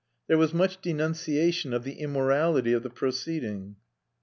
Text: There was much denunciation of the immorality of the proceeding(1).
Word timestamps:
There 0.25 0.37
was 0.39 0.51
much 0.51 0.81
denunciation 0.81 1.73
of 1.73 1.83
the 1.83 1.99
immorality 1.99 2.73
of 2.73 2.81
the 2.81 2.89
proceeding(1). 2.89 3.75